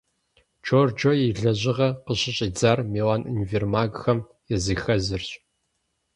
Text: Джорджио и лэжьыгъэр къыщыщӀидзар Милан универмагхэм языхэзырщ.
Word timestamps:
Джорджио 0.65 1.13
и 1.27 1.29
лэжьыгъэр 1.41 1.97
къыщыщӀидзар 2.05 2.79
Милан 2.91 3.21
универмагхэм 3.29 4.19
языхэзырщ. 4.55 5.29